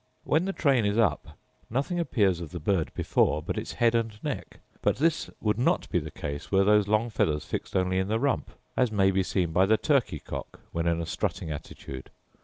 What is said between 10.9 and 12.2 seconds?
a strutting attitude.